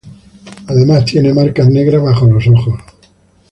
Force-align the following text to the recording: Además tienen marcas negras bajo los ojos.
Además 0.65 1.05
tienen 1.05 1.35
marcas 1.35 1.69
negras 1.69 2.01
bajo 2.01 2.25
los 2.25 2.47
ojos. 2.47 2.79